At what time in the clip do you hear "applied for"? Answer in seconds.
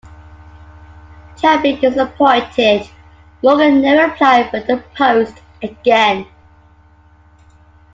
4.11-4.59